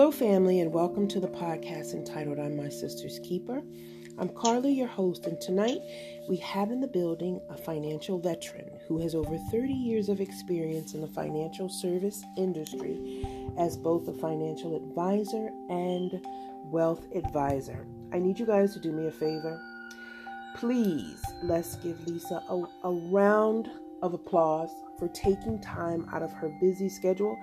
[0.00, 3.60] Hello, family, and welcome to the podcast entitled I'm My Sister's Keeper.
[4.18, 5.76] I'm Carla, your host, and tonight
[6.26, 10.94] we have in the building a financial veteran who has over 30 years of experience
[10.94, 13.26] in the financial service industry
[13.58, 16.26] as both a financial advisor and
[16.64, 17.86] wealth advisor.
[18.10, 19.60] I need you guys to do me a favor.
[20.56, 23.68] Please, let's give Lisa a, a round
[24.00, 27.36] of applause for taking time out of her busy schedule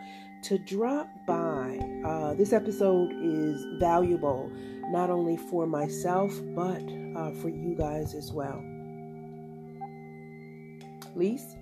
[0.44, 1.80] to drop by.
[2.07, 4.49] Uh, this episode is valuable
[4.91, 6.81] not only for myself but
[7.17, 8.63] uh, for you guys as well.
[11.17, 11.57] Lise?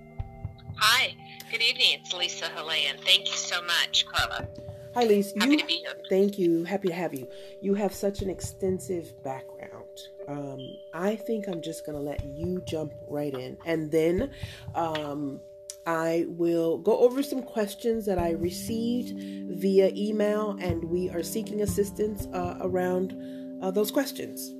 [0.78, 1.16] Hi,
[1.50, 1.94] good evening.
[2.00, 3.00] It's Lisa Hallaian.
[3.04, 4.48] Thank you so much, Carla.
[4.94, 5.34] Hi, Lise.
[5.40, 5.94] Happy you, to be here.
[6.12, 6.64] Thank you.
[6.64, 7.28] Happy to have you.
[7.62, 10.00] You have such an extensive background.
[10.28, 10.60] Um,
[10.94, 13.58] I think I'm just going to let you jump right in.
[13.66, 14.30] And then
[14.76, 15.40] um,
[15.86, 19.14] I will go over some questions that I received
[19.60, 23.16] via email, and we are seeking assistance uh, around
[23.62, 24.54] uh, those questions.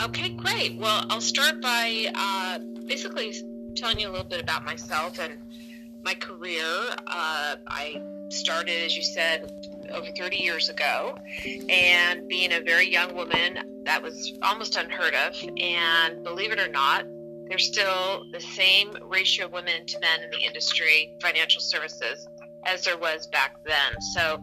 [0.00, 0.78] Okay, great.
[0.78, 3.34] Well, I'll start by uh, basically
[3.76, 5.34] telling you a little bit about myself and
[6.02, 6.64] my career.
[7.06, 9.50] Uh, I started, as you said,
[9.92, 11.18] over 30 years ago,
[11.68, 15.36] and being a very young woman, that was almost unheard of.
[15.58, 17.04] And believe it or not,
[17.50, 22.28] there's still the same ratio of women to men in the industry, financial services,
[22.64, 24.00] as there was back then.
[24.14, 24.40] So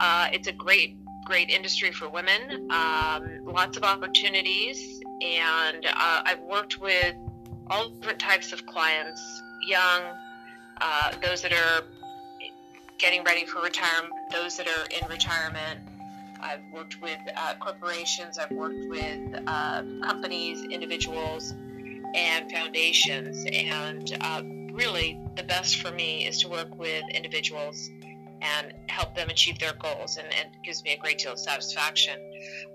[0.00, 2.68] uh, it's a great, great industry for women.
[2.72, 7.14] Um, lots of opportunities, and uh, I've worked with
[7.70, 9.22] all different types of clients,
[9.64, 10.02] young,
[10.80, 11.84] uh, those that are
[12.98, 15.78] getting ready for retirement, those that are in retirement.
[16.40, 18.36] I've worked with uh, corporations.
[18.36, 21.54] I've worked with uh, companies, individuals
[22.14, 23.44] and foundations.
[23.52, 24.42] And uh,
[24.72, 27.90] really, the best for me is to work with individuals
[28.40, 30.16] and help them achieve their goals.
[30.16, 32.20] And, and gives me a great deal of satisfaction,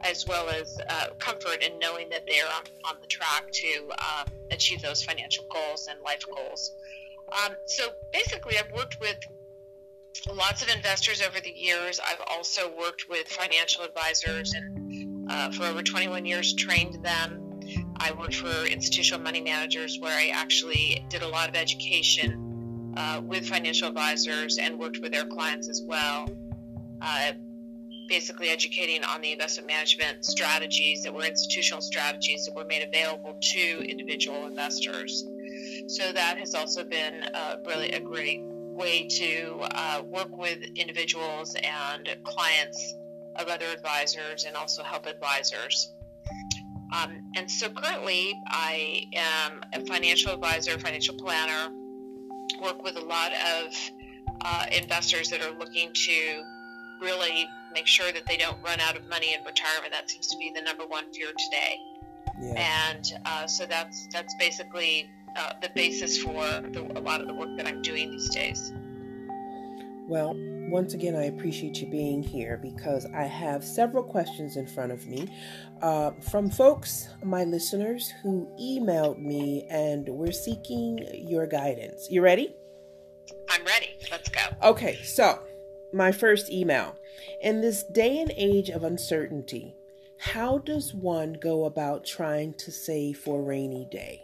[0.01, 4.25] as well as uh, comfort in knowing that they're on, on the track to uh,
[4.51, 6.73] achieve those financial goals and life goals.
[7.31, 9.17] Um, so basically, I've worked with
[10.33, 11.99] lots of investors over the years.
[11.99, 17.42] I've also worked with financial advisors and uh, for over 21 years trained them
[17.97, 23.21] I worked for institutional money managers where I actually did a lot of education uh,
[23.23, 26.29] with financial advisors and worked with their clients as well.
[27.01, 27.31] Uh,
[28.07, 33.37] basically, educating on the investment management strategies that were institutional strategies that were made available
[33.41, 35.25] to individual investors.
[35.87, 41.55] So, that has also been uh, really a great way to uh, work with individuals
[41.55, 42.95] and clients
[43.35, 45.93] of other advisors and also help advisors.
[46.93, 51.73] Um, and so currently, I am a financial advisor, financial planner,
[52.61, 53.73] work with a lot of
[54.41, 56.43] uh, investors that are looking to
[57.01, 59.91] really make sure that they don't run out of money in retirement.
[59.91, 61.79] That seems to be the number one fear today.
[62.41, 62.89] Yeah.
[62.93, 67.33] And uh, so that's that's basically uh, the basis for the, a lot of the
[67.33, 68.71] work that I'm doing these days.
[70.07, 70.35] Well,
[70.69, 75.05] once again, I appreciate you being here because I have several questions in front of
[75.07, 75.27] me
[75.81, 82.07] uh, from folks, my listeners, who emailed me and we're seeking your guidance.
[82.09, 82.55] You ready?
[83.49, 83.97] I'm ready.
[84.11, 84.41] Let's go.
[84.63, 85.39] Okay, so
[85.93, 86.95] my first email.
[87.41, 89.75] In this day and age of uncertainty,
[90.19, 94.23] how does one go about trying to save for a rainy day?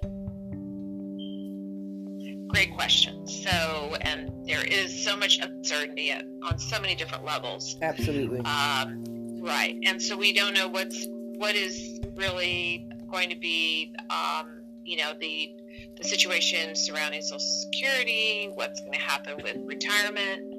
[2.49, 3.27] Great question.
[3.27, 7.77] So, and there is so much uncertainty on so many different levels.
[7.81, 8.39] Absolutely.
[8.39, 14.61] Um, right, and so we don't know what's what is really going to be, um,
[14.83, 15.55] you know, the
[15.95, 20.53] the situation surrounding Social Security, what's going to happen with retirement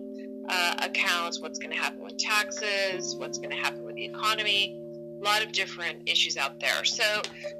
[0.49, 4.77] uh, accounts, what's going to happen with taxes, what's going to happen with the economy.
[5.21, 6.85] A lot of different issues out there.
[6.85, 7.05] So,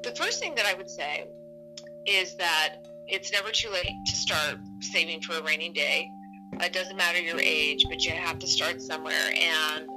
[0.03, 1.27] the first thing that I would say
[2.05, 2.77] is that
[3.11, 6.11] it's never too late to start saving for a rainy day.
[6.53, 9.87] It doesn't matter your age, but you have to start somewhere, and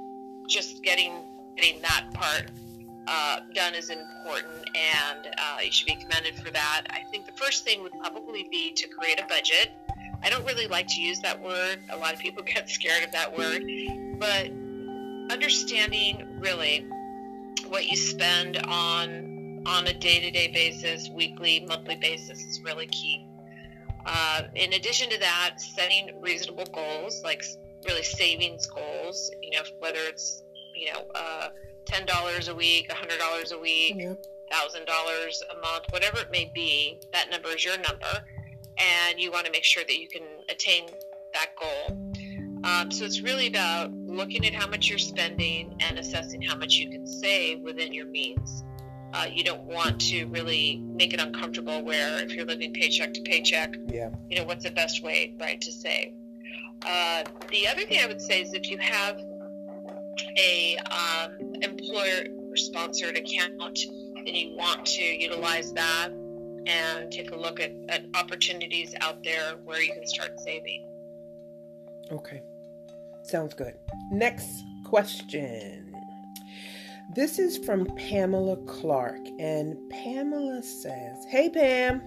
[0.47, 1.13] just getting
[1.55, 2.51] getting that part
[3.07, 6.83] uh, done is important, and uh, you should be commended for that.
[6.89, 9.71] I think the first thing would probably be to create a budget.
[10.21, 11.79] I don't really like to use that word.
[11.91, 13.63] A lot of people get scared of that word,
[14.19, 14.51] but
[15.31, 16.85] understanding really
[17.69, 19.34] what you spend on
[19.65, 23.27] on a day-to-day basis, weekly, monthly basis is really key.
[24.05, 27.43] Uh, in addition to that, setting reasonable goals, like
[27.85, 30.43] really savings goals, you know, whether it's,
[30.75, 31.49] you know, uh,
[31.85, 34.15] $10 a week, $100 a week, $1,000
[34.51, 38.23] a month, whatever it may be, that number is your number.
[38.77, 40.87] And you want to make sure that you can attain
[41.33, 41.97] that goal.
[42.63, 46.75] Um, so it's really about looking at how much you're spending and assessing how much
[46.75, 48.63] you can save within your means.
[49.15, 53.21] Uh, you don't want to really make it uncomfortable where if you're living paycheck to
[53.21, 54.09] paycheck, Yeah.
[54.29, 56.11] you know, what's the best way, right, to save.
[56.85, 59.17] Uh, the other thing I would say is if you have
[60.37, 62.25] a um, employer
[62.55, 63.79] sponsored account
[64.17, 66.09] and you want to utilize that
[66.67, 70.89] and take a look at, at opportunities out there where you can start saving.
[72.11, 72.41] Okay.
[73.23, 73.75] Sounds good.
[74.11, 75.84] Next question.
[77.13, 82.01] This is from Pamela Clark, and Pamela says, Hey Pam.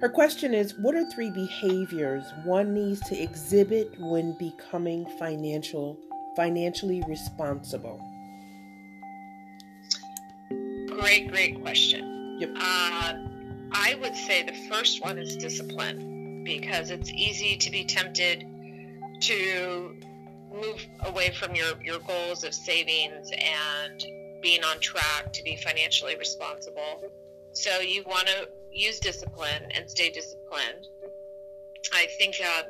[0.00, 5.98] Her question is What are three behaviors one needs to exhibit when becoming financial
[6.36, 8.00] financially responsible?
[10.88, 12.38] Great, great question.
[12.40, 12.50] Yep.
[12.56, 13.14] Uh,
[13.72, 18.46] I would say the first one is discipline because it's easy to be tempted
[19.20, 19.97] to
[20.52, 24.04] move away from your, your goals of savings and
[24.42, 27.02] being on track to be financially responsible.
[27.52, 30.86] So you want to use discipline and stay disciplined.
[31.92, 32.62] I think uh,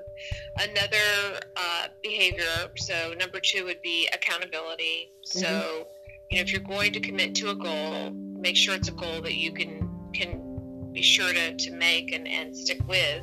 [0.61, 5.13] another uh, behavior, so number two would be accountability.
[5.25, 5.87] So,
[6.31, 9.21] you know, if you're going to commit to a goal, make sure it's a goal
[9.23, 13.23] that you can can be sure to, to make and, and stick with.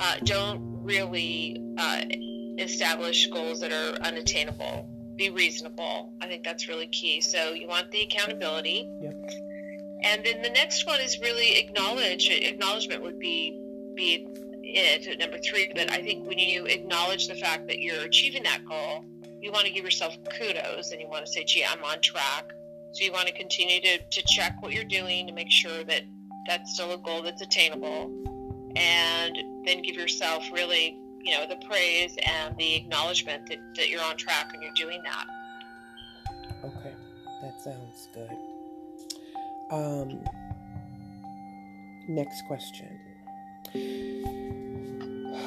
[0.00, 2.02] Uh, don't really uh,
[2.58, 4.88] establish goals that are unattainable.
[5.16, 6.12] Be reasonable.
[6.20, 7.20] I think that's really key.
[7.20, 8.88] So you want the accountability.
[9.00, 9.14] Yep.
[10.04, 12.28] And then the next one is really acknowledge.
[12.28, 13.58] Acknowledgement would be
[13.94, 14.26] be
[14.62, 15.70] it at number three.
[15.74, 19.04] But I think when you acknowledge the fact that you're achieving that goal,
[19.40, 22.52] you want to give yourself kudos and you want to say, "Gee, I'm on track."
[22.92, 26.02] So you want to continue to, to check what you're doing to make sure that
[26.46, 28.10] that's still a goal that's attainable,
[28.76, 34.02] and then give yourself really, you know, the praise and the acknowledgement that, that you're
[34.02, 35.26] on track and you're doing that.
[36.64, 36.94] Okay.
[37.42, 38.36] That sounds good.
[39.70, 40.24] Um
[42.08, 42.98] next question.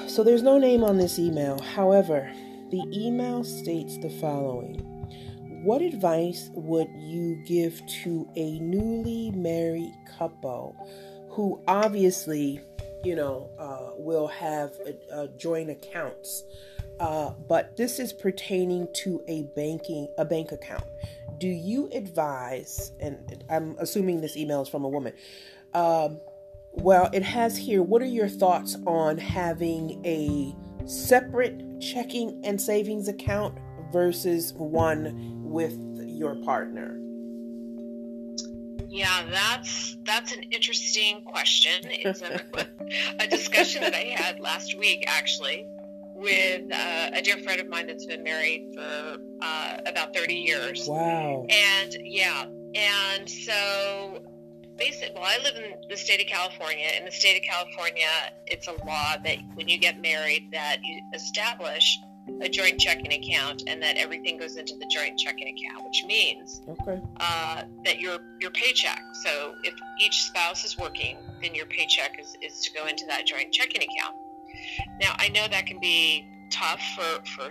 [0.07, 1.59] So there's no name on this email.
[1.59, 2.31] However,
[2.71, 4.79] the email states the following
[5.63, 10.75] What advice would you give to a newly married couple
[11.29, 12.61] who obviously,
[13.05, 16.43] you know, uh, will have uh, uh, joint accounts?
[16.99, 20.85] Uh, but this is pertaining to a banking a bank account.
[21.37, 22.93] Do you advise?
[22.99, 25.13] And I'm assuming this email is from a woman.
[25.73, 26.19] Um,
[26.71, 27.83] well, it has here.
[27.83, 30.55] What are your thoughts on having a
[30.87, 33.57] separate checking and savings account
[33.91, 37.04] versus one with your partner?
[38.95, 41.81] Yeah, that's that's an interesting question.
[41.83, 42.41] It's a,
[43.19, 45.67] a discussion that I had last week, actually,
[46.13, 50.87] with uh, a dear friend of mine that's been married for uh, about 30 years.
[50.87, 51.45] Wow.
[51.49, 54.23] And yeah, and so
[54.77, 56.87] basically, well, I live in the state of California.
[56.97, 58.07] In the state of California,
[58.47, 61.99] it's a law that when you get married, that you establish
[62.41, 66.61] a joint checking account and that everything goes into the joint checking account, which means
[66.67, 67.01] Okay.
[67.19, 69.01] uh, that your your paycheck.
[69.23, 73.25] So if each spouse is working, then your paycheck is, is to go into that
[73.25, 74.15] joint checking account.
[75.01, 77.49] Now I know that can be tough for for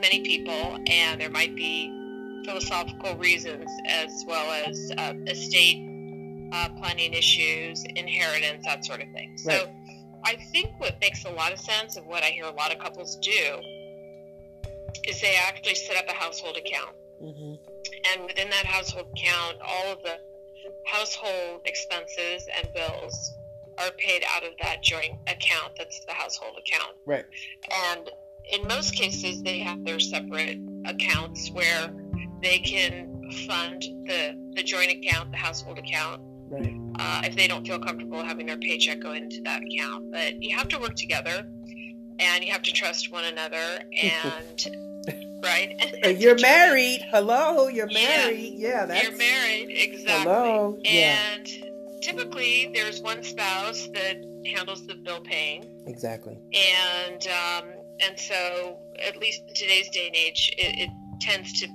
[0.00, 1.96] many people, and there might be
[2.44, 5.86] philosophical reasons as well as uh, estate
[6.52, 9.36] uh, planning issues, inheritance, that sort of thing.
[9.36, 9.68] So
[10.24, 12.78] I think what makes a lot of sense and what I hear a lot of
[12.78, 13.60] couples do
[15.04, 17.54] is they actually set up a household account hmm
[18.12, 20.18] and within that household account, all of the
[20.86, 23.34] household expenses and bills
[23.78, 26.92] are paid out of that joint account that's the household account.
[27.06, 27.24] Right.
[27.92, 28.10] And
[28.52, 31.94] in most cases, they have their separate accounts where
[32.42, 36.74] they can fund the, the joint account, the household account, Right.
[36.98, 40.10] uh, if they don't feel comfortable having their paycheck go into that account.
[40.10, 41.46] But you have to work together
[42.20, 46.18] and you have to trust one another and, right?
[46.20, 47.00] You're married.
[47.10, 47.68] Hello.
[47.68, 48.54] You're married.
[48.56, 48.86] Yeah.
[48.86, 49.08] That's.
[49.08, 50.32] You're married, exactly.
[50.32, 50.78] Hello.
[50.84, 51.16] Yeah.
[51.34, 51.48] And
[52.02, 56.38] typically, there's one spouse that handles the bill paying, Exactly.
[56.54, 57.68] and um,
[58.00, 61.68] and so at least in today's day and age, it, it tends to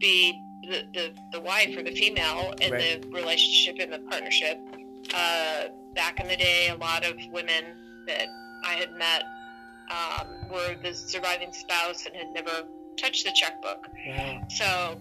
[0.00, 0.32] be
[0.68, 3.00] the, the, the wife or the female in Right.
[3.02, 4.58] the relationship in the partnership.
[5.14, 5.64] Uh,
[5.94, 7.62] back in the day, a lot of women
[8.08, 8.26] that
[8.66, 9.22] I had met
[9.90, 13.88] um, were the surviving spouse and had never touched the checkbook.
[14.06, 14.42] Wow.
[14.48, 15.00] So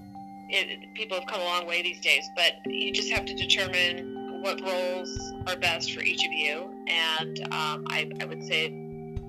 [0.49, 4.41] it, people have come a long way these days, but you just have to determine
[4.41, 6.69] what roles are best for each of you.
[6.87, 8.69] And um, I, I would say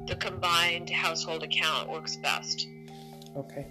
[0.06, 2.66] the combined household account works best.
[3.36, 3.66] Okay.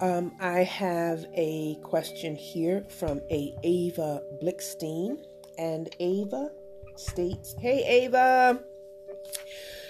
[0.00, 5.24] Um, I have a question here from a Ava Blickstein,
[5.56, 6.50] and Ava
[6.96, 8.60] states, "Hey Ava."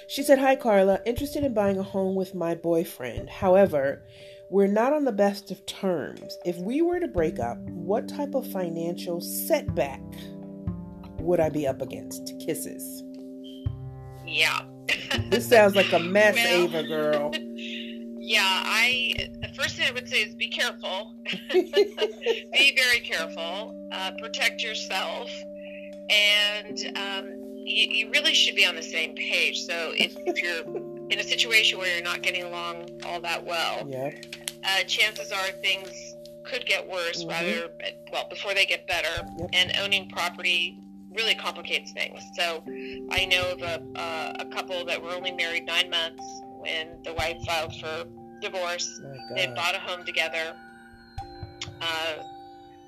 [0.07, 1.01] She said, Hi, Carla.
[1.07, 3.31] Interested in buying a home with my boyfriend.
[3.31, 4.03] However,
[4.51, 6.37] we're not on the best of terms.
[6.45, 10.03] If we were to break up, what type of financial setback
[11.19, 12.35] would I be up against?
[12.45, 13.03] Kisses.
[14.27, 14.63] Yeah.
[15.31, 17.33] this sounds like a mess, well, Ava girl.
[18.27, 19.13] Yeah, I.
[19.43, 21.15] The first thing I would say is be careful.
[21.53, 23.89] be very careful.
[23.93, 25.31] Uh, protect yourself,
[26.09, 29.63] and um, you, you really should be on the same page.
[29.63, 30.77] So if, if you're
[31.11, 34.11] in a situation where you're not getting along all that well, yeah.
[34.65, 37.31] uh, chances are things could get worse mm-hmm.
[37.31, 37.71] rather
[38.13, 39.27] well before they get better.
[39.39, 39.51] Yep.
[39.53, 40.79] And owning property
[41.13, 42.21] really complicates things.
[42.35, 42.63] So
[43.11, 46.23] I know of a, uh, a couple that were only married nine months
[46.59, 48.05] when the wife filed for
[48.41, 49.01] divorce.
[49.35, 50.55] They bought a home together.
[51.81, 52.15] Uh,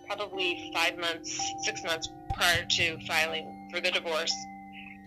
[0.06, 4.35] probably five months, six months prior to filing for the divorce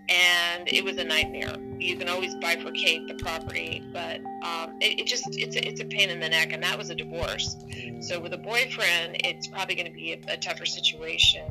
[0.10, 1.56] and it was a nightmare.
[1.78, 5.86] You can always bifurcate the property, but um, it, it, just it's a, it's a
[5.86, 7.56] pain in the neck, and that was a divorce.
[8.02, 11.46] So with a boyfriend, it's probably going to be a, a, tougher situation.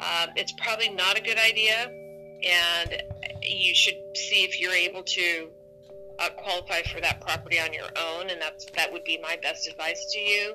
[0.00, 1.90] Um, it's probably not a good idea,
[2.48, 3.02] and
[3.42, 5.48] you should see if you're able to
[6.18, 9.66] uh, qualify for that property on your own, and that's that would be my best
[9.66, 10.54] advice to you,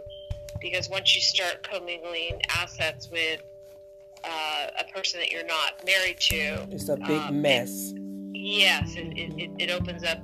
[0.62, 3.42] because once you start commingling assets with
[4.28, 6.68] uh, a person that you're not married to.
[6.72, 7.94] It's a big um, mess.
[8.34, 10.20] Yes, it, it, it, opens up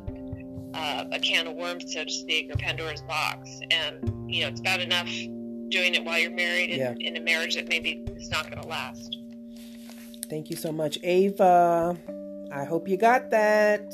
[0.74, 3.60] uh, a can of worms, so to speak, or Pandora's box.
[3.72, 5.10] And, you know, it's bad enough
[5.69, 6.93] doing it while you're married in, yeah.
[7.00, 9.17] in a marriage that maybe is not going to last.
[10.29, 11.98] Thank you so much, Ava.
[12.51, 13.93] I hope you got that.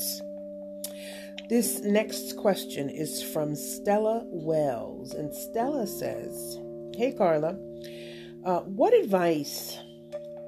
[1.49, 5.13] This next question is from Stella Wells.
[5.13, 6.59] And Stella says,
[6.95, 7.57] Hey, Carla,
[8.45, 9.77] uh, what advice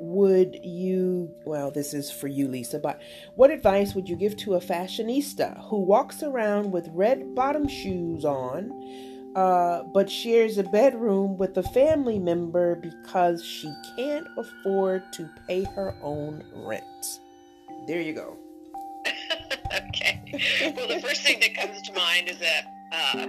[0.01, 3.00] would you, well, this is for you, Lisa, but
[3.36, 8.25] what advice would you give to a fashionista who walks around with red bottom shoes
[8.25, 8.72] on,
[9.36, 15.65] uh, but shares a bedroom with a family member because she can't afford to pay
[15.75, 17.20] her own rent?
[17.86, 18.38] There you go.
[19.88, 20.74] okay.
[20.75, 23.27] Well, the first thing that comes to mind is that uh,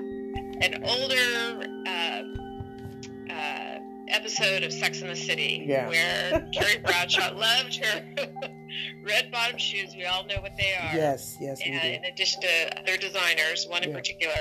[0.63, 2.23] an older uh,
[3.31, 3.79] uh,
[4.13, 5.89] episode of Sex in the City yeah.
[5.89, 8.05] where Carrie Bradshaw loved her
[9.07, 9.95] red bottom shoes.
[9.97, 10.95] We all know what they are.
[10.95, 11.61] Yes, yes.
[11.65, 13.97] And in addition to other designers, one in yeah.
[13.97, 14.35] particular.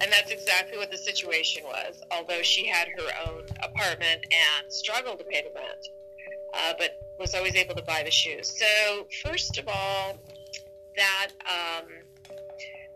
[0.00, 2.02] And that's exactly what the situation was.
[2.10, 5.88] Although she had her own apartment and struggled to pay the rent,
[6.54, 8.58] uh, but was always able to buy the shoes.
[8.58, 10.18] So, first of all,
[10.96, 11.86] that um,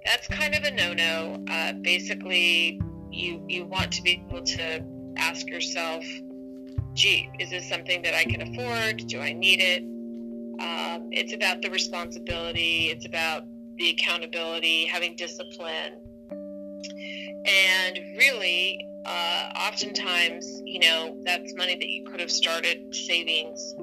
[0.04, 1.44] that's kind of a no-no.
[1.50, 4.84] Uh, basically, you you want to be able to
[5.16, 6.04] ask yourself,
[6.94, 9.06] gee, is this something that I can afford?
[9.06, 9.82] Do I need it?
[10.62, 13.44] Um, it's about the responsibility, it's about
[13.76, 16.00] the accountability, having discipline.
[17.46, 23.75] And really, uh, oftentimes, you know, that's money that you could have started savings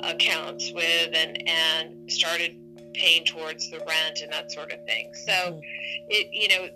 [0.00, 2.56] accounts with and, and started
[2.94, 5.12] paying towards the rent and that sort of thing.
[5.14, 5.60] So, mm-hmm.
[6.08, 6.68] it, you know,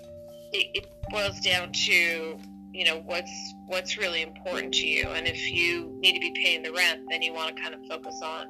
[0.52, 2.38] it, it boils down to
[2.73, 5.09] you know what's what's really important to you.
[5.09, 7.81] And if you need to be paying the rent then you want to kind of
[7.87, 8.49] focus on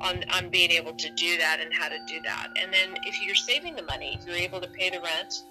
[0.00, 2.48] on on being able to do that and how to do that.
[2.60, 5.44] And then if you're saving the money if you're able to pay the rent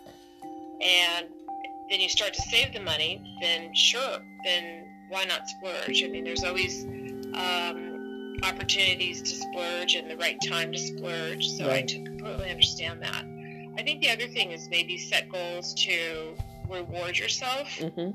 [0.81, 1.27] and
[1.89, 6.03] then you start to save the money then sure then why not splurge?
[6.03, 6.85] I mean there's always
[7.33, 11.91] um, opportunities to splurge and the right time to splurge so right.
[11.91, 13.23] i completely understand that.
[13.77, 16.35] I think the other thing is maybe set goals to
[16.69, 18.11] reward yourself mm-hmm.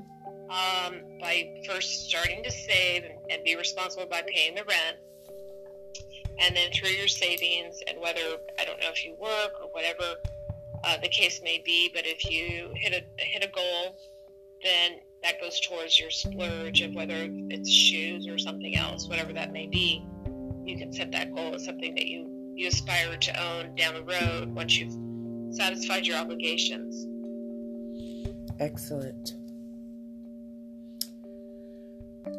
[0.49, 4.97] um, by first starting to save and, be responsible by paying the rent
[6.39, 8.21] and then through your savings and whether
[8.59, 10.15] I don't know if you work or whatever
[10.83, 13.95] uh, the case may be, but if you hit a hit a goal,
[14.63, 14.93] then
[15.23, 19.67] that goes towards your splurge of whether it's shoes or something else, whatever that may
[19.67, 20.03] be.
[20.65, 24.03] You can set that goal as something that you you aspire to own down the
[24.03, 24.95] road once you've
[25.55, 27.07] satisfied your obligations.
[28.61, 29.33] Excellent.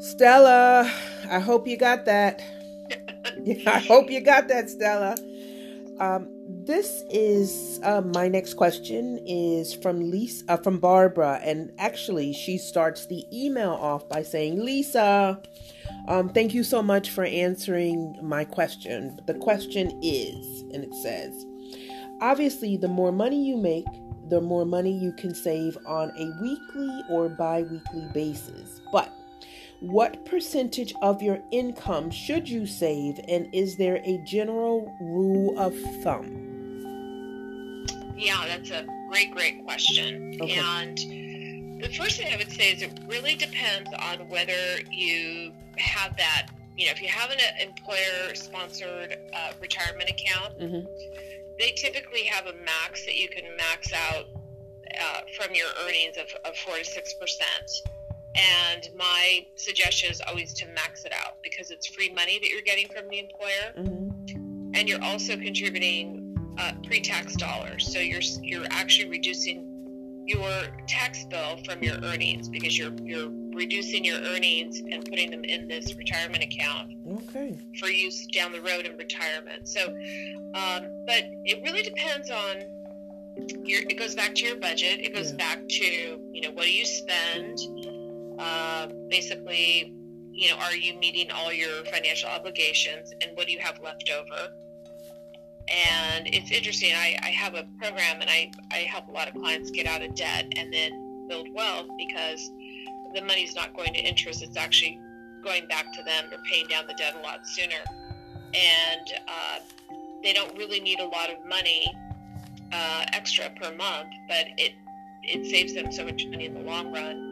[0.00, 0.88] Stella,
[1.29, 2.41] I hope you got that.
[3.67, 5.17] I hope you got that, Stella.
[5.99, 6.29] Um,
[6.64, 12.57] this is uh, my next question is from Lisa uh, from Barbara, and actually she
[12.57, 15.43] starts the email off by saying, "Lisa,
[16.07, 19.19] um, thank you so much for answering my question.
[19.26, 21.35] The question is, and it says."
[22.23, 23.85] obviously, the more money you make,
[24.33, 28.81] the more money you can save on a weekly or bi weekly basis.
[28.91, 29.12] But
[29.81, 35.79] what percentage of your income should you save, and is there a general rule of
[36.03, 37.85] thumb?
[38.17, 40.39] Yeah, that's a great, great question.
[40.41, 40.59] Okay.
[40.59, 40.97] And
[41.83, 46.47] the first thing I would say is it really depends on whether you have that,
[46.79, 50.87] you know, if you have an employer sponsored uh, retirement account, mm-hmm.
[51.59, 54.27] They typically have a max that you can max out
[55.01, 57.83] uh, from your earnings of, of 4 to 6%.
[58.35, 62.63] And my suggestion is always to max it out because it's free money that you're
[62.63, 63.73] getting from the employer.
[63.77, 64.73] Mm-hmm.
[64.75, 67.93] And you're also contributing uh, pre-tax dollars.
[67.93, 74.05] So you're you're actually reducing your tax bill from your earnings because you're you're reducing
[74.05, 77.57] your earnings and putting them in this retirement account okay.
[77.79, 79.69] for use down the road in retirement.
[79.69, 79.87] So,
[80.55, 82.57] um, but it really depends on
[83.65, 83.83] your.
[83.83, 85.01] It goes back to your budget.
[85.01, 85.39] It goes yeah.
[85.39, 85.85] back to
[86.33, 87.59] you know what do you spend.
[88.39, 89.95] Uh, basically,
[90.33, 94.11] you know, are you meeting all your financial obligations, and what do you have left
[94.11, 94.53] over?
[95.69, 96.93] And it's interesting.
[96.95, 100.03] I, I have a program and I, I help a lot of clients get out
[100.03, 102.51] of debt and then build wealth because
[103.14, 104.42] the money's not going to interest.
[104.42, 105.00] It's actually
[105.42, 106.26] going back to them.
[106.31, 107.83] They're paying down the debt a lot sooner.
[108.54, 109.59] And uh,
[110.23, 111.90] they don't really need a lot of money
[112.73, 114.73] uh, extra per month, but it,
[115.23, 117.31] it saves them so much money in the long run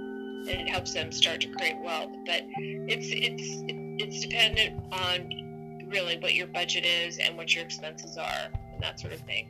[0.49, 2.10] and it helps them start to create wealth.
[2.26, 8.16] But it's, it's, it's dependent on really what your budget is and what your expenses
[8.16, 9.49] are and that sort of thing.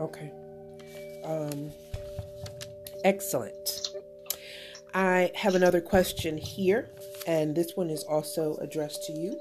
[0.00, 0.30] Okay.
[1.24, 1.70] Um,
[3.04, 3.90] excellent.
[4.94, 6.90] I have another question here,
[7.26, 9.40] and this one is also addressed to you.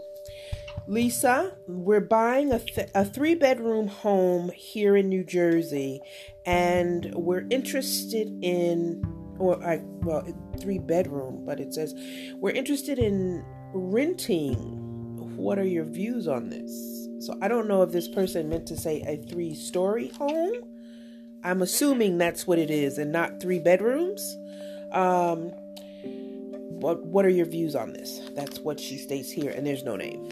[0.88, 6.02] Lisa, we're buying a, th- a three bedroom home here in New Jersey,
[6.46, 9.04] and we're interested in,
[9.38, 10.26] or I, well,
[10.60, 11.94] three bedroom, but it says
[12.36, 14.80] we're interested in renting
[15.40, 17.26] what are your views on this?
[17.26, 20.54] So I don't know if this person meant to say a three story home.
[21.44, 24.38] I'm assuming that's what it is and not three bedrooms.
[24.92, 25.52] Um,
[26.80, 28.22] what what are your views on this?
[28.36, 30.30] That's what she states here, and there's no name.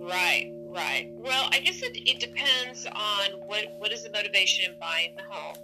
[0.00, 1.10] Right, right.
[1.16, 5.22] Well, I guess it, it depends on what what is the motivation in buying the
[5.28, 5.56] home.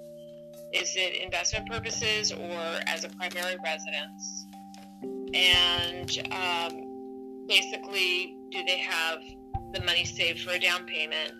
[0.73, 4.47] Is it investment purposes or as a primary residence?
[5.35, 9.21] And um, basically, do they have
[9.73, 11.33] the money saved for a down payment?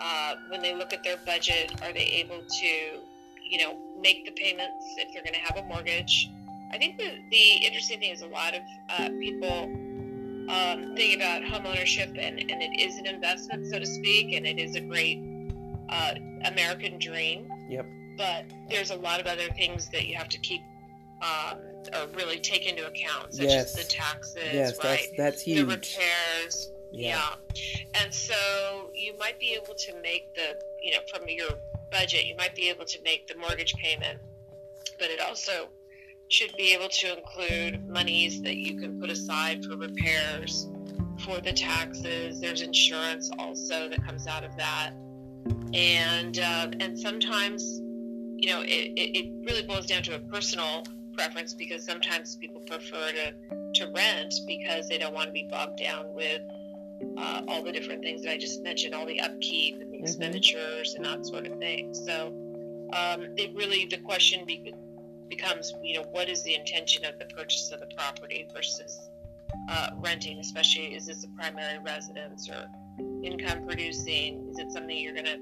[0.00, 3.00] Uh, when they look at their budget, are they able to,
[3.48, 6.30] you know, make the payments if they're going to have a mortgage?
[6.72, 9.64] I think the, the interesting thing is a lot of uh, people
[10.48, 14.46] um, think about home ownership, and, and it is an investment, so to speak, and
[14.46, 15.18] it is a great
[15.88, 17.48] uh, American dream.
[17.68, 17.86] Yep.
[18.16, 20.62] But there's a lot of other things that you have to keep
[21.22, 21.58] um,
[21.94, 23.76] or really take into account, such yes.
[23.78, 25.06] as the taxes, yes, right?
[25.16, 25.58] That's, that's huge.
[25.58, 27.30] The repairs, yeah.
[27.54, 28.02] yeah.
[28.02, 31.50] And so you might be able to make the, you know, from your
[31.90, 34.18] budget, you might be able to make the mortgage payment,
[34.98, 35.68] but it also
[36.28, 40.68] should be able to include monies that you can put aside for repairs,
[41.24, 42.40] for the taxes.
[42.40, 44.92] There's insurance also that comes out of that,
[45.74, 47.80] and uh, and sometimes,
[48.36, 50.84] you know, it, it really boils down to a personal
[51.16, 53.32] preference because sometimes people prefer to,
[53.74, 56.42] to rent because they don't want to be bogged down with
[57.16, 60.04] uh, all the different things that I just mentioned, all the upkeep and the mm-hmm.
[60.04, 61.94] expenditures and that sort of thing.
[61.94, 62.28] So
[62.92, 64.74] um, it really, the question be-
[65.28, 69.10] becomes, you know, what is the intention of the purchase of the property versus
[69.68, 72.66] uh, renting, especially is this a primary residence or
[73.22, 74.48] income producing?
[74.50, 75.38] Is it something you're going to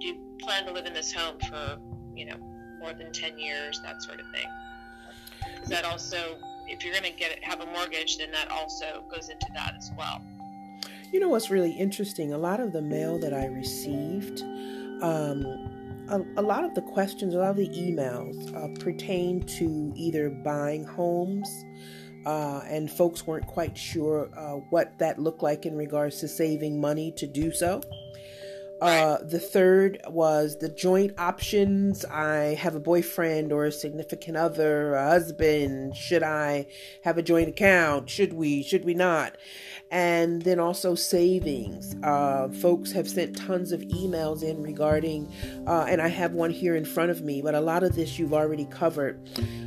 [0.00, 1.76] do you plan to live in this home for,
[2.14, 2.36] you know,
[2.78, 4.46] more than 10 years, that sort of thing?
[5.62, 6.36] Is that also,
[6.68, 9.74] if you're going to get it, have a mortgage, then that also goes into that
[9.76, 10.22] as well.
[11.10, 12.34] You know what's really interesting?
[12.34, 14.42] A lot of the mail that I received,
[15.02, 15.42] um,
[16.10, 20.28] a, a, lot of the questions, a lot of the emails uh, pertain to either
[20.28, 21.64] buying homes,
[22.26, 26.78] uh, and folks weren't quite sure uh, what that looked like in regards to saving
[26.78, 27.80] money to do so.
[28.80, 32.04] Uh, the third was the joint options.
[32.04, 35.96] I have a boyfriend or a significant other, a husband.
[35.96, 36.66] Should I
[37.02, 38.08] have a joint account?
[38.08, 38.62] Should we?
[38.62, 39.36] Should we not?
[39.90, 41.96] And then also savings.
[42.02, 45.32] Uh, folks have sent tons of emails in regarding,
[45.66, 48.18] uh, and I have one here in front of me, but a lot of this
[48.18, 49.18] you've already covered.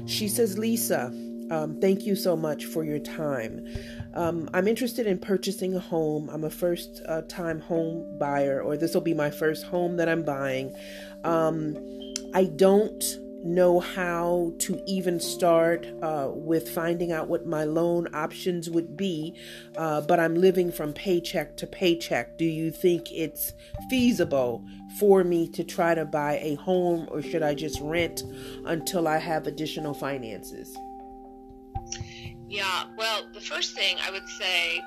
[0.05, 1.07] She says, Lisa,
[1.51, 3.67] um, thank you so much for your time.
[4.13, 6.29] Um, I'm interested in purchasing a home.
[6.29, 10.09] I'm a first uh, time home buyer, or this will be my first home that
[10.09, 10.75] I'm buying.
[11.23, 11.77] Um,
[12.33, 13.03] I don't
[13.43, 19.35] know how to even start uh, with finding out what my loan options would be,
[19.77, 22.37] uh, but I'm living from paycheck to paycheck.
[22.37, 23.53] Do you think it's
[23.89, 24.63] feasible
[24.99, 28.23] for me to try to buy a home, or should I just rent
[28.65, 30.77] until I have additional finances?
[32.51, 34.83] Yeah, well, the first thing I would say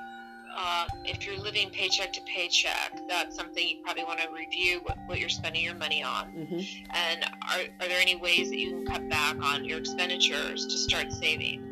[0.55, 4.99] uh, if you're living paycheck to paycheck, that's something you probably want to review what,
[5.07, 6.27] what you're spending your money on.
[6.27, 6.59] Mm-hmm.
[6.91, 10.77] And are, are there any ways that you can cut back on your expenditures to
[10.77, 11.63] start saving?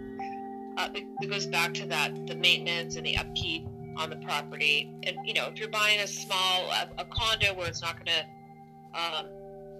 [0.77, 4.91] Uh, it, it, goes back to that the maintenance and the upkeep on the property.
[5.03, 8.17] And, you know, if you're buying a small, a, a condo where it's not going
[8.17, 9.27] to, um,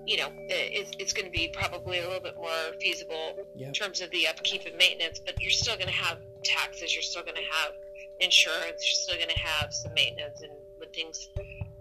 [0.06, 3.68] you know, it, it's going to be probably a little bit more feasible yep.
[3.68, 7.02] in terms of the upkeep and maintenance, but you're still going to have taxes, you're
[7.02, 7.74] still going to have
[8.20, 11.30] insurance, you're still going to have some maintenance, and when things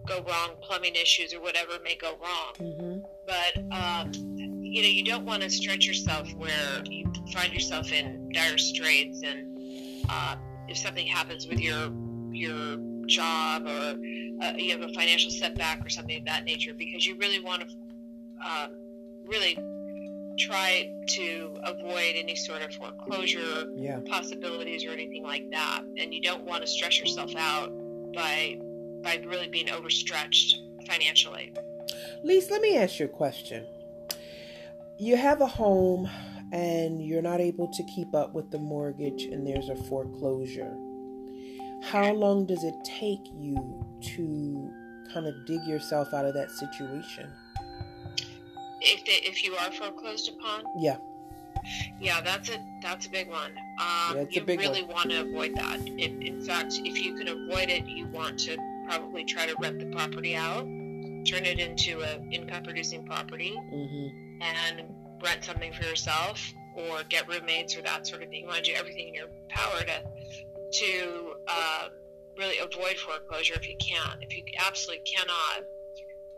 [0.06, 2.54] go wrong, plumbing issues or whatever may go wrong.
[2.58, 2.98] Mm-hmm.
[3.26, 8.30] But um, you know, you don't want to stretch yourself where you find yourself in
[8.32, 10.36] dire straits, and uh,
[10.68, 11.90] if something happens with your
[12.30, 13.96] your job or
[14.42, 17.68] uh, you have a financial setback or something of that nature, because you really want
[17.68, 17.76] to
[18.44, 18.68] uh,
[19.24, 19.56] really
[20.38, 24.00] try to avoid any sort of foreclosure yeah.
[24.08, 25.82] possibilities or anything like that.
[25.98, 27.70] And you don't want to stress yourself out
[28.14, 28.58] by
[29.02, 31.52] by really being overstretched financially.
[32.22, 33.66] Lise, let me ask you a question.
[34.98, 36.08] You have a home
[36.52, 40.72] and you're not able to keep up with the mortgage and there's a foreclosure.
[41.82, 44.70] How long does it take you to
[45.12, 47.28] kind of dig yourself out of that situation?
[48.82, 50.64] If they, if you are foreclosed upon.
[50.76, 50.96] Yeah.
[52.00, 53.52] Yeah, that's a that's a big one.
[53.78, 54.94] Um, yeah, you really one.
[54.94, 55.78] want to avoid that.
[55.86, 58.56] In, in fact, if you can avoid it, you want to
[58.88, 60.64] probably try to rent the property out,
[61.24, 64.42] turn it into an income producing property, mm-hmm.
[64.42, 64.82] and
[65.22, 68.42] rent something for yourself or get roommates or that sort of thing.
[68.42, 70.02] You want to do everything in your power to
[70.72, 71.88] to uh,
[72.38, 74.18] really avoid foreclosure if you can.
[74.22, 75.64] If you absolutely cannot,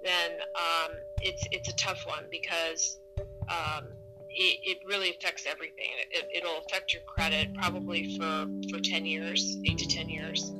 [0.04, 3.00] then um, it's it's a tough one because
[3.48, 3.86] um,
[4.30, 5.90] it, it, really affects everything.
[6.10, 10.52] It, will affect your credit probably for for ten years, eight to ten years.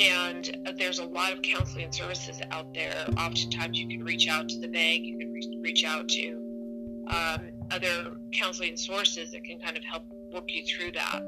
[0.00, 3.04] And there's a lot of counseling services out there.
[3.18, 5.04] Oftentimes, you can reach out to the bank.
[5.04, 10.04] You can re- reach out to um, other counseling sources that can kind of help
[10.32, 11.20] work you through that.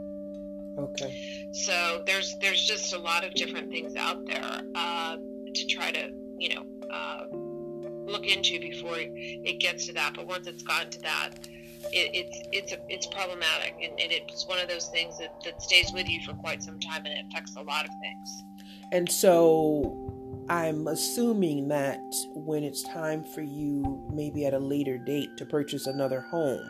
[0.79, 1.51] Okay.
[1.53, 5.17] So there's there's just a lot of different things out there uh,
[5.53, 7.27] to try to you know uh,
[8.11, 10.15] look into before it gets to that.
[10.15, 11.31] But once it's gotten to that,
[11.93, 15.63] it, it's it's a, it's problematic, and, and, it's one of those things that, that
[15.63, 18.45] stays with you for quite some time, and it affects a lot of things.
[18.93, 20.17] And so.
[20.49, 22.01] I'm assuming that
[22.35, 26.69] when it's time for you, maybe at a later date, to purchase another home,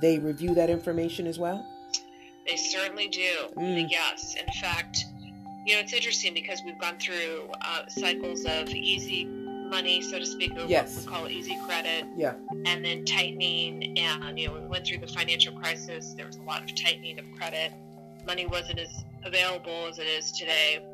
[0.00, 1.64] they review that information as well?
[2.46, 3.32] They certainly do.
[3.56, 3.88] Mm.
[3.90, 4.34] Yes.
[4.34, 5.06] In fact,
[5.64, 10.26] you know, it's interesting because we've gone through uh, cycles of easy money, so to
[10.26, 10.94] speak, or yes.
[10.94, 12.04] what we call easy credit.
[12.16, 12.34] Yeah.
[12.66, 16.12] And then tightening, and you know, we went through the financial crisis.
[16.14, 17.72] There was a lot of tightening of credit.
[18.26, 20.84] Money wasn't as available as it is today.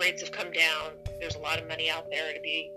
[0.00, 0.92] Rates have come down.
[1.20, 2.70] There's a lot of money out there to be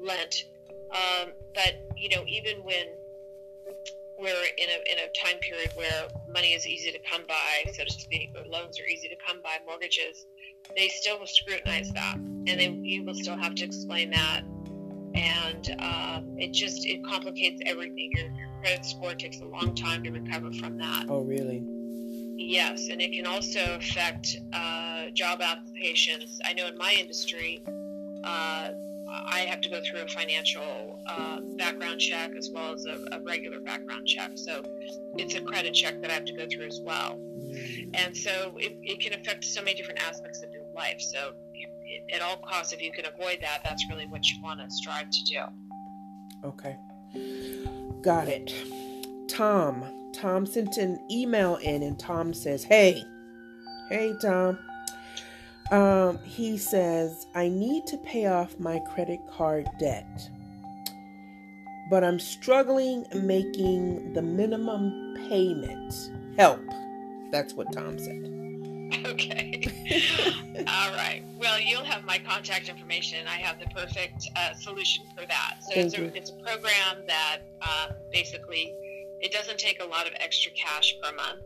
[0.00, 0.46] lent.
[0.90, 2.86] Um, but you know, even when
[4.18, 7.84] we're in a in a time period where money is easy to come by, so
[7.84, 10.26] to speak, or loans are easy to come by, mortgages
[10.76, 14.42] they still will scrutinize that, and then you will still have to explain that,
[15.14, 18.10] and um, it just it complicates everything.
[18.14, 21.06] Your, your credit score takes a long time to recover from that.
[21.08, 21.62] Oh, really?
[22.36, 26.40] Yes, and it can also affect uh, job applications.
[26.44, 27.62] I know in my industry,
[28.24, 28.70] uh,
[29.12, 33.20] I have to go through a financial uh, background check as well as a, a,
[33.22, 34.32] regular background check.
[34.36, 34.62] So
[35.16, 37.20] it's a credit check that I have to go through as well.
[37.94, 41.00] And so it, it can affect so many different aspects of your life.
[41.00, 41.68] So you,
[42.12, 45.10] at all costs, if you can avoid that, that's really what you want to strive
[45.10, 45.40] to do.
[46.44, 46.76] Okay.
[48.02, 48.54] Got it.
[49.28, 49.84] Tom.
[50.14, 53.02] Tom sent an email in, and Tom says, Hey,
[53.88, 54.58] hey, Tom.
[55.72, 60.28] Um, he says, I need to pay off my credit card debt,
[61.88, 65.94] but I'm struggling making the minimum payment.
[66.36, 66.60] Help.
[67.30, 68.28] That's what Tom said.
[69.06, 69.62] Okay.
[70.68, 71.24] All right.
[71.38, 73.26] Well, you'll have my contact information.
[73.26, 75.56] I have the perfect uh, solution for that.
[75.60, 78.74] So it's a, it's a, program that uh, basically
[79.20, 81.40] it doesn't take a lot of extra cash per month.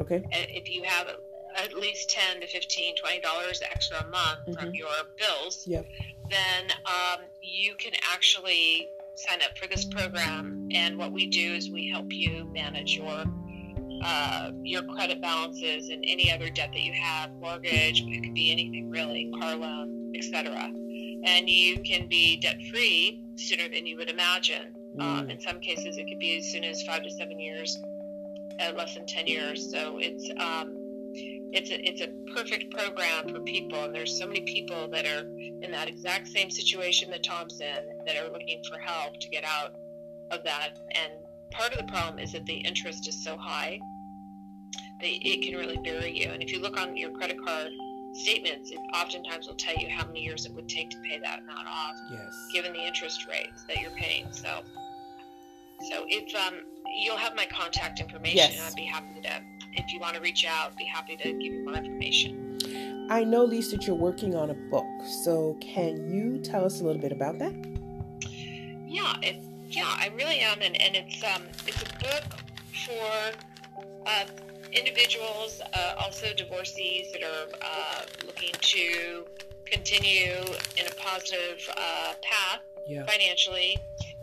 [0.00, 0.24] Okay.
[0.30, 1.08] If you have
[1.56, 4.52] at least 10 to 15 20 dollars extra a month mm-hmm.
[4.52, 4.88] from your
[5.18, 5.86] bills yep.
[6.30, 11.70] then um, you can actually sign up for this program and what we do is
[11.70, 13.24] we help you manage your
[14.04, 18.50] uh, your credit balances and any other debt that you have mortgage it could be
[18.50, 20.70] anything really car loan etc
[21.24, 25.20] and you can be debt free sooner than you would imagine um, mm.
[25.20, 27.80] um, in some cases it could be as soon as five to seven years
[28.60, 30.81] uh, less than 10 years so it's um,
[31.52, 33.84] it's a, it's a perfect program for people.
[33.84, 38.04] And there's so many people that are in that exact same situation that tom's in
[38.06, 39.74] that are looking for help to get out
[40.30, 40.78] of that.
[40.90, 41.12] And
[41.50, 43.78] part of the problem is that the interest is so high
[45.00, 46.30] that it can really bury you.
[46.30, 47.68] And if you look on your credit card
[48.14, 51.38] statements it oftentimes will tell you how many years it would take to pay that
[51.38, 52.46] amount off yes.
[52.52, 54.26] given the interest rates that you're paying.
[54.32, 54.62] So
[55.90, 56.60] so if um,
[56.94, 58.70] you'll have my contact information yes.
[58.70, 59.40] i'd be happy to
[59.74, 62.58] if you want to reach out, be happy to give you more information.
[63.10, 64.86] I know, Lisa, that you're working on a book.
[65.24, 67.52] So, can you tell us a little bit about that?
[68.86, 69.36] Yeah, it,
[69.68, 72.24] yeah, I really am, and, and it's um, it's a book
[72.86, 73.38] for
[74.06, 74.24] uh,
[74.72, 79.24] individuals, uh, also divorcees that are uh, looking to
[79.66, 80.36] continue
[80.76, 83.04] in a positive uh, path yeah.
[83.06, 83.78] financially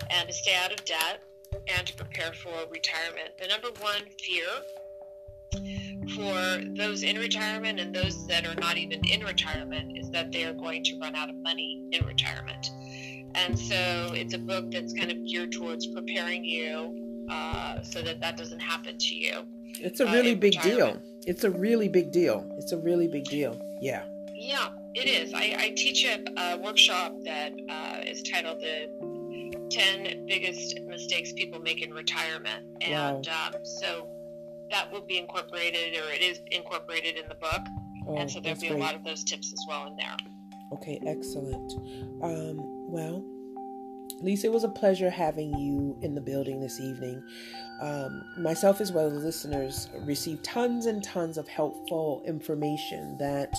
[0.10, 1.22] and to stay out of debt
[1.68, 3.32] and to prepare for retirement.
[3.40, 4.48] The number one fear
[6.20, 10.44] for those in retirement and those that are not even in retirement is that they
[10.44, 12.72] are going to run out of money in retirement.
[13.36, 18.20] And so it's a book that's kind of geared towards preparing you uh, so that
[18.20, 19.34] that doesn't happen to you.
[19.80, 21.02] It's a uh, really uh, big deal.
[21.26, 22.46] It's a really big deal.
[22.58, 23.58] It's a really big deal.
[23.80, 24.04] Yeah.
[24.36, 25.34] Yeah, it is.
[25.34, 31.60] I, I teach a, a, workshop that uh, is titled The 10 Biggest Mistakes People
[31.62, 32.66] Make in Retirement.
[32.82, 33.52] And wow.
[33.54, 34.08] um, so
[34.72, 37.62] that will be incorporated or it is incorporated in the book.
[38.08, 38.80] Oh, and so there'll be great.
[38.80, 40.16] a lot of those tips as well in there.
[40.74, 41.74] Okay, excellent.
[42.24, 42.58] Um,
[42.92, 43.24] well,
[44.22, 47.24] Lisa, it was a pleasure having you in the building this evening.
[47.82, 53.54] Um, myself, as well as listeners, received tons and tons of helpful information that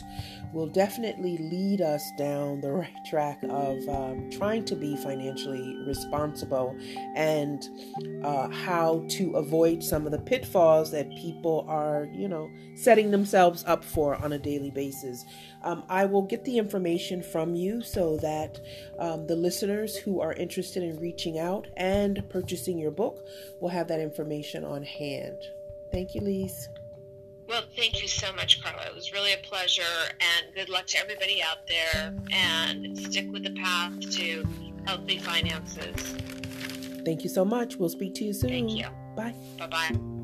[0.52, 6.76] will definitely lead us down the right track of um, trying to be financially responsible
[7.16, 7.68] and
[8.22, 13.64] uh, how to avoid some of the pitfalls that people are, you know, setting themselves
[13.66, 15.24] up for on a daily basis.
[15.62, 18.58] Um, I will get the information from you so that
[18.98, 23.24] um, the listeners who are interested in reaching out and purchasing your book
[23.60, 25.46] We'll have that information on hand.
[25.92, 26.68] Thank you, Lise.
[27.46, 28.86] Well, thank you so much, Carla.
[28.86, 29.82] It was really a pleasure,
[30.20, 32.14] and good luck to everybody out there.
[32.32, 34.44] And stick with the path to
[34.86, 36.16] healthy finances.
[37.04, 37.76] Thank you so much.
[37.76, 38.50] We'll speak to you soon.
[38.50, 38.86] Thank you.
[39.16, 39.34] Bye.
[39.58, 40.19] Bye bye.